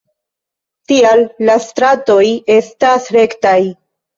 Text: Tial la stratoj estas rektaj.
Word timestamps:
Tial 0.91 1.21
la 1.49 1.59
stratoj 1.67 2.25
estas 2.57 3.09
rektaj. 3.19 3.57